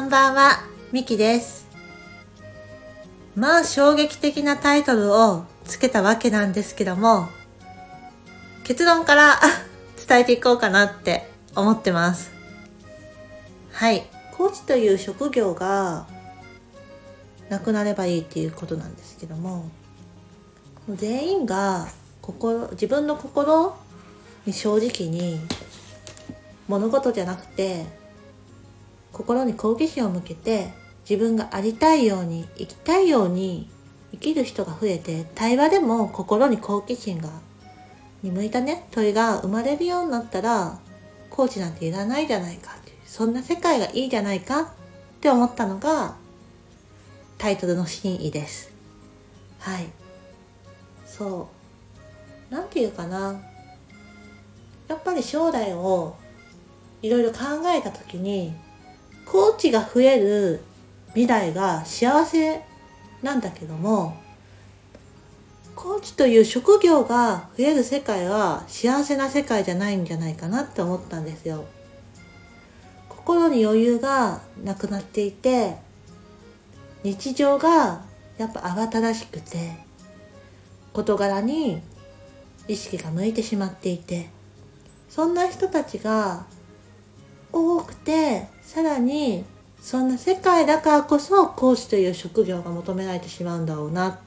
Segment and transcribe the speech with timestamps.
[0.00, 1.68] こんばんは、ミキです。
[3.36, 7.28] まあ衝撃的なタイトルをつけたわけなんですけども、
[8.64, 9.38] 結論から
[10.08, 12.30] 伝えていこうかなって思ってます。
[13.72, 14.06] はい。
[14.38, 16.06] コーチという職業が
[17.50, 19.68] なくなればいいっていうことなんですけども、
[20.88, 21.88] 全員が
[22.22, 23.76] 心、自分の心
[24.46, 25.42] に正直に
[26.68, 27.99] 物事じゃなくて
[29.12, 30.72] 心に好奇心を向けて
[31.08, 33.68] 自分がありたいように生きたいように
[34.12, 37.30] 生きる人が増えて対話でも心に好奇心が
[38.22, 40.78] に向いたね問いが生まれるようになったら
[41.30, 44.66] コーチなんていらないじゃないかってそんな世界がいいじゃないかっ
[45.20, 46.16] て思ったのが
[47.38, 48.70] タイトルの真意です。
[49.60, 49.86] はい。
[51.06, 51.48] そ
[52.50, 52.54] う。
[52.54, 53.40] なんていうかな。
[54.88, 56.16] やっぱり将来を
[57.00, 58.54] いろいろ考えた時に
[59.30, 60.60] コーチが増える
[61.10, 62.64] 未来が幸せ
[63.22, 64.16] なんだけども
[65.76, 71.64] コーチという職業が増える世界は幸せな世界じゃないんじゃないかなって思ったんですよ。
[73.08, 75.76] 心に余裕がなくなっていて
[77.04, 78.02] 日常が
[78.36, 79.76] やっぱ慌ただしくて
[80.92, 81.80] 事柄に
[82.66, 84.28] 意識が向いてしまっていて
[85.08, 86.46] そんな人たちが
[87.52, 89.44] 多くてさらに
[89.80, 94.18] そんな世界だからこそ講師という職業が求められてしまうんだろうなっ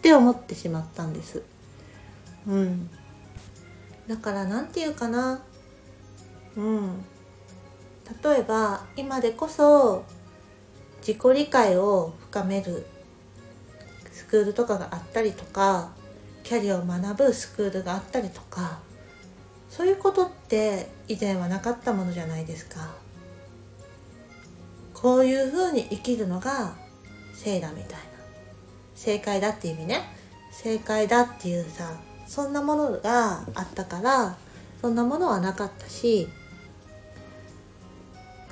[0.00, 1.42] て思ってしまったんです。
[2.46, 2.90] うん。
[4.08, 5.40] だからなんていうかな。
[6.56, 7.04] うん。
[8.22, 10.04] 例えば今でこそ
[11.00, 12.86] 自己理解を深める
[14.10, 15.90] スクールとかがあったりとか
[16.42, 18.80] キャリアを学ぶスクールがあったりとか
[19.74, 22.94] そういうことって以前はなかったものじゃないですか。
[24.92, 26.74] こういうふうに生きるのが
[27.34, 27.96] 正だみたいな。
[28.94, 30.02] 正解だって意味ね。
[30.52, 34.36] 正解だっていうさそんなものがあったから
[34.82, 36.28] そんなものはなかったし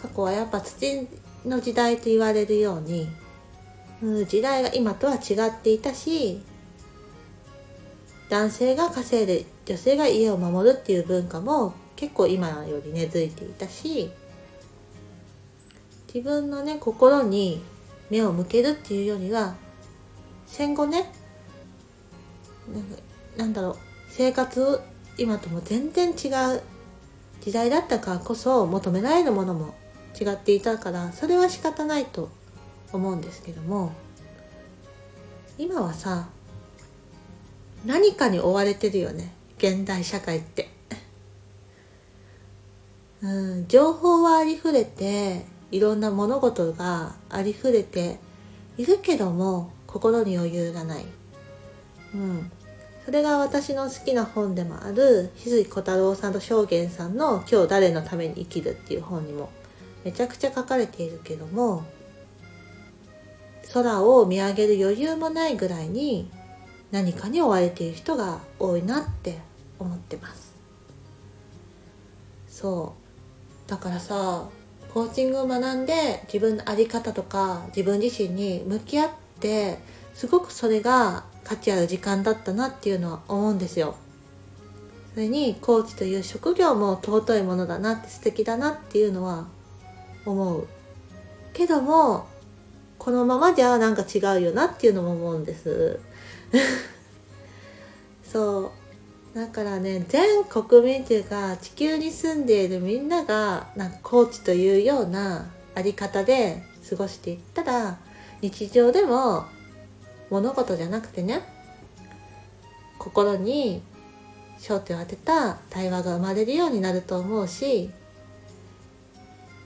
[0.00, 1.06] 過去はやっぱ土
[1.44, 3.08] の時代と言われるように、
[4.26, 6.42] 時代が今とは違っていたし
[8.30, 14.10] 男性が稼いで女性が家を守るっていう文化も結構今より根付いていたし
[16.12, 17.62] 自分のね心に
[18.08, 19.54] 目を向けるっていうよりは
[20.46, 21.12] 戦後ね
[23.36, 23.76] なんだろう
[24.08, 24.80] 生活
[25.18, 26.62] 今とも全然違う
[27.40, 29.74] 時代だったからこそ求められるものも
[30.20, 32.30] 違っていたからそれは仕方ないと
[32.92, 33.92] 思うんですけども
[35.58, 36.28] 今はさ
[37.84, 40.68] 何かに追われてるよね現代社会って。
[43.22, 48.18] うん、情報はありふれていろんな物事がありふれて
[48.78, 51.04] いるけども心に余裕がない。
[52.14, 52.50] うん、
[53.04, 59.50] それが私の好きな本でもある翡翠小太郎さんと正元さんの「今日誰のために生きる」っていう本にも
[60.04, 61.84] めちゃくちゃ書かれているけども
[63.72, 66.30] 空を見上げる余裕もないぐらいに
[66.90, 69.38] 何かに追われている人が多いなって
[69.78, 70.54] 思ってます。
[72.48, 72.94] そ
[73.66, 73.70] う。
[73.70, 74.48] だからさ
[74.92, 79.78] コーチングを学んで自分の在り方とか自分自身に向き合って
[80.14, 83.94] すごくそれが価値ある時間だったなっていうのは思うんですよ。
[85.14, 89.46] それにコーチという職業も尊いものだなって素敵だなっていうのは
[90.26, 90.66] 思う。
[91.52, 92.26] けども
[93.00, 95.98] このままじゃなんか違うよなっていうのも思うんです。
[98.30, 98.70] そう。
[99.34, 107.98] だからね全国民っていうか地球に住んでいるみんながなんかコーチというようなあり方で過ごしていったら
[108.42, 109.46] 日常でも
[110.30, 111.42] 物事じゃなくてね
[112.98, 113.82] 心に
[114.58, 117.90] 焦点を当てた対話が生まれるようになると思うし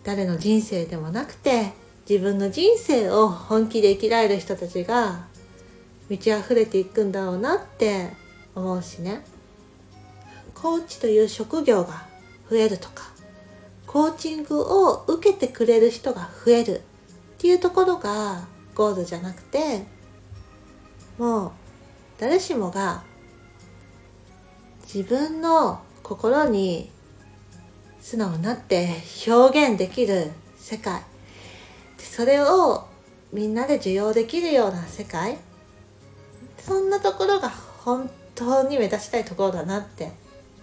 [0.05, 1.73] 誰の人生でもなくて
[2.09, 5.27] 自分の人生を本気で生きられる人たちが
[6.09, 8.11] 満ち溢れていくんだろうなって
[8.55, 9.25] 思うしね。
[10.55, 12.06] コーチという職業が
[12.51, 13.05] 増えるとか
[13.87, 16.81] コーチングを受けてくれる人が増えるっ
[17.39, 19.85] ていうところがゴールじゃなくて
[21.19, 21.53] もう
[22.19, 23.03] 誰しもが
[24.83, 26.91] 自分の心に
[28.01, 28.89] 素直になって
[29.27, 31.03] 表現できる世界
[32.05, 32.87] それを
[33.33, 35.39] みんなで受容できるような世界？
[36.59, 40.12] そんなところが本当に目指したいところだなって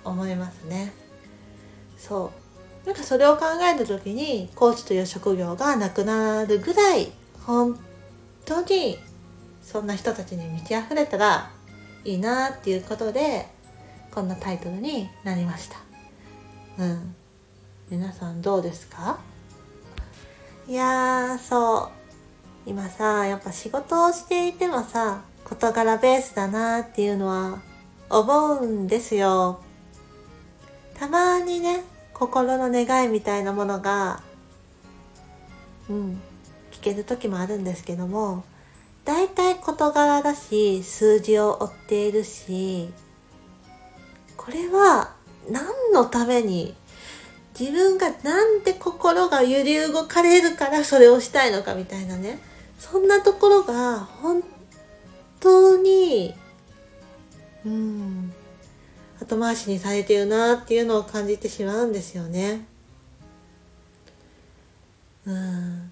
[0.03, 0.93] 思いますね。
[1.97, 2.31] そ
[2.85, 2.87] う。
[2.87, 7.11] なんかそれを考えた時にコーチという職業がなくなるぐらい
[7.45, 7.79] 本
[8.45, 8.97] 当に
[9.61, 11.51] そんな人たちに満ち溢れたら
[12.03, 13.45] いいなっていうことで
[14.09, 15.77] こんなタイトルになりました。
[16.79, 17.15] うん。
[17.89, 19.19] 皆さんどうですか？
[20.67, 22.01] いやーそう。
[22.65, 27.59] 今さやっぱ仕事をしていてもさ事柄ベースだなっていうのは
[28.09, 29.61] 思うんですよ。
[30.95, 34.21] たまにね心の願いみたいなものが
[35.89, 36.21] うん
[36.71, 38.43] 聞ける時もあるんですけども
[39.03, 42.93] 大体事柄だし数字を追っているし
[44.37, 45.15] これは
[45.49, 46.75] 何のために
[47.61, 52.39] 自分がなんで心が揺り動かれるからそれをしたいのかみたいなね
[52.79, 54.43] そんなところが本
[55.39, 56.33] 当に
[57.63, 58.33] うん
[59.21, 62.65] 後回しにされてるなっていうのを感じてしまうんですよね。
[65.27, 65.91] うん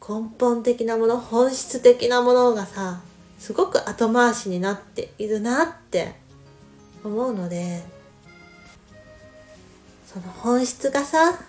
[0.00, 3.00] 根本的なもの本質的なものがさ
[3.38, 6.16] すごく後回しになっているなって
[7.04, 7.93] 思うので
[10.14, 11.40] その本質がさ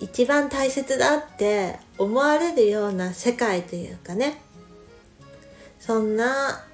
[0.00, 4.40] 一番大切だって思われるような世界というかね。
[5.78, 6.64] そんな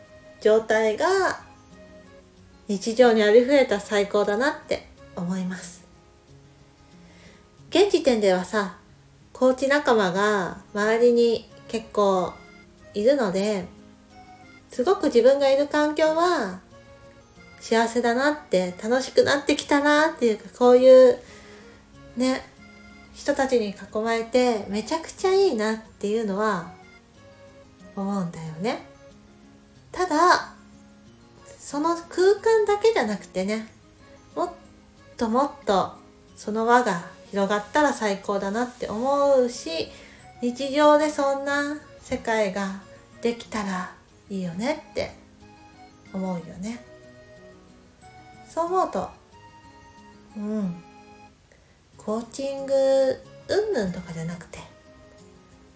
[0.41, 1.06] 状態が
[2.69, 5.85] 日常にありふれた最高だなって思います。
[7.69, 8.79] 現時点ではさ
[9.35, 12.32] コーチ仲間が周りに結構
[12.94, 13.67] いるので
[14.70, 16.61] すごく自分がいる環境は
[17.61, 21.19] 幸せだなって楽しくなってきたなっていうかこういう
[22.17, 22.43] ね
[23.14, 26.70] 人たちに囲まれてめちゃくちゃいいなっていうのは
[27.97, 28.85] 思うんだよね。
[29.91, 30.55] ただ
[31.58, 33.67] その空間だけじゃなくてね
[34.37, 34.50] もっ
[35.17, 35.94] ともっと
[36.37, 39.88] その輪が広がったら最高だなって思うし
[40.43, 42.82] 日常でそんな世界が
[43.23, 43.93] できたら
[44.29, 45.11] いいよねって
[46.12, 46.85] 思うよね。
[48.56, 49.11] そう思うと。
[50.35, 50.82] うん。
[51.99, 52.73] コーチング
[53.49, 54.61] うんぬんとかじゃなくて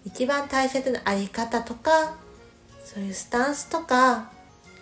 [0.06, 2.16] 一番大切なあり方とか
[2.84, 4.30] そういうスタンスとか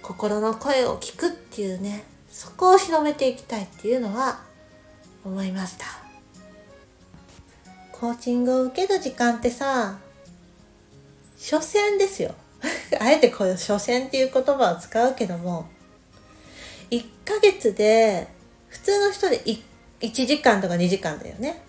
[0.03, 4.41] 心の声を聞くっていうねそこを広めていきたいっていうのは
[5.25, 5.87] 思いました。
[7.93, 9.99] コーチングを受ける時間ってさ
[11.37, 12.35] 所詮ですよ。
[13.01, 15.69] あえてこういう所詮っていう言葉を使うけども
[16.91, 18.29] 1ヶ月で
[18.69, 19.63] 普通の人で 1,
[20.01, 21.63] 1時間とか2時間だよね。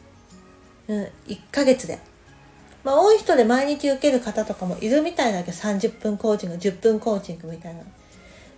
[0.87, 1.99] うん1ヶ月で。
[2.83, 7.81] まあ多い人で毎日受ける方とかもいるみたいだけど30分コーチング10分コーチングみたいな。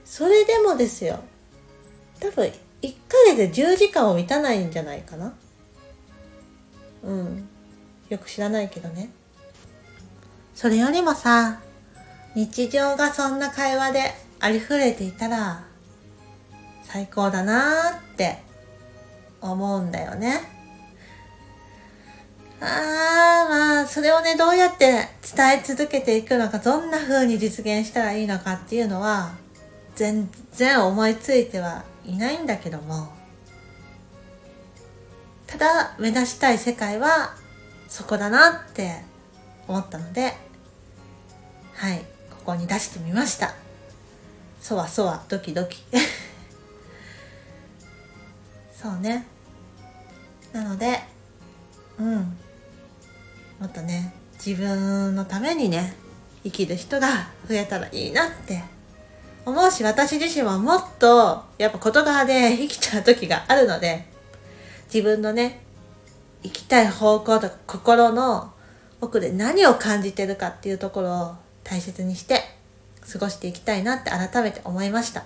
[0.05, 1.19] それでもですよ。
[2.19, 5.33] 多分1ヶ月で10時間を満たないんじゃないかな。
[7.03, 7.47] うん。
[8.09, 9.09] よく知らないけどね。
[10.53, 11.59] それよりもさ
[12.35, 15.63] 日常がそんな会話でありふれていたら
[16.83, 18.39] 最高だなーって
[19.41, 20.41] 思うんだよね。
[22.59, 29.31] あーまあそれをねどうやって伝え続けていくのかどんな風に実現したらいいのかっていうのは
[29.95, 33.13] 全然思いついてはいないんだけども。
[35.47, 37.35] ただ目指したい世界は
[37.89, 39.01] そこだなって
[39.67, 40.33] 思ったので
[41.73, 41.97] はい
[42.29, 43.53] ここに出してみました。
[44.61, 45.83] そわそわドキドキ。
[48.81, 49.25] そうね。
[50.53, 50.99] なので
[51.99, 52.37] うん。
[53.59, 55.93] もっとね自分のためにね
[56.43, 57.07] 生きる人が
[57.47, 58.63] 増えたらいいなって
[59.45, 64.05] 思うし私自身はもっとやっぱ言葉で生きちゃう時があるので
[64.91, 65.61] 自分のね
[66.41, 68.51] 生きたい方向とか心の
[68.99, 72.41] 奥で何を感じてるかっていうところを大切にして
[73.11, 75.23] 過ごしていきたいなって改めて思いました。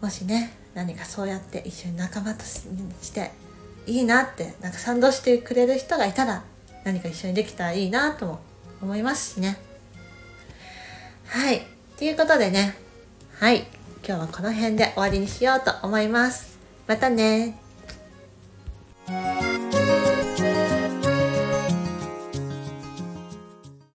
[0.00, 3.32] もしね何かそうやって一緒に仲間として
[3.86, 6.44] いいなってなんか賛同してくれる人がいたら
[6.84, 8.40] 何か一緒にできたらいいなとも
[8.80, 9.58] 思いますしね
[11.26, 12.76] はいということでね、
[13.40, 13.66] はい。
[14.06, 16.56] 今日はこの辺で終わりにしようと思います。
[16.86, 17.58] またね